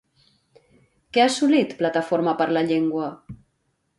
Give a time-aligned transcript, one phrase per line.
[1.17, 3.13] Què ha assolit Plataforma per la Llengua?